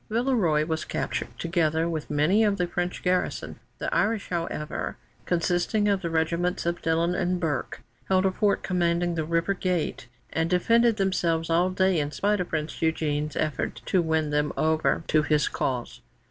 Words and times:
Villeroy 0.09 0.65
was 0.65 0.83
captured, 0.83 1.27
together 1.37 1.87
with 1.87 2.09
many 2.09 2.43
of 2.43 2.57
the 2.57 2.65
French 2.65 3.03
garrison. 3.03 3.59
The 3.77 3.93
Irish, 3.93 4.29
however, 4.31 4.97
consisting 5.27 5.87
of 5.87 6.01
the 6.01 6.09
regiments 6.09 6.65
of 6.65 6.81
Dillon 6.81 7.13
and 7.13 7.33
of 7.33 7.39
Burke, 7.39 7.81
held 8.09 8.25
a 8.25 8.31
fort 8.31 8.63
commanding 8.63 9.13
the 9.13 9.23
river 9.25 9.53
gate, 9.53 10.07
and 10.33 10.49
defended 10.49 10.97
themselves 10.97 11.51
all 11.51 11.69
day, 11.69 11.99
in 11.99 12.09
spite 12.09 12.39
of 12.39 12.49
Prince 12.49 12.73
Eugène's 12.77 13.35
efforts 13.35 13.79
to 13.85 14.01
win 14.01 14.31
them 14.31 14.51
over 14.57 15.03
to 15.09 15.21
his 15.21 15.47
cause. 15.47 16.01